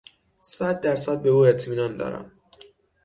صد 0.41 0.81
در 0.81 0.95
صد 0.95 1.21
به 1.21 1.29
او 1.29 1.45
اطمینان 1.45 1.97
دارم. 1.97 2.31